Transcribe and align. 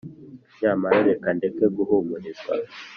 nyamara 0.59 0.99
reka 1.09 1.29
ndeke 1.37 1.65
guhumurizwa: 1.75 2.53